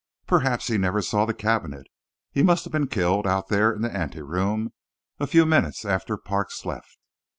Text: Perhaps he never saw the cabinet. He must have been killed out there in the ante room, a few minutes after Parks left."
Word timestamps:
Perhaps 0.25 0.65
he 0.65 0.79
never 0.79 0.99
saw 1.03 1.25
the 1.27 1.33
cabinet. 1.35 1.85
He 2.31 2.41
must 2.41 2.63
have 2.63 2.73
been 2.73 2.87
killed 2.87 3.27
out 3.27 3.49
there 3.49 3.71
in 3.71 3.83
the 3.83 3.95
ante 3.95 4.23
room, 4.23 4.73
a 5.19 5.27
few 5.27 5.45
minutes 5.45 5.85
after 5.85 6.17
Parks 6.17 6.65
left." 6.65 6.97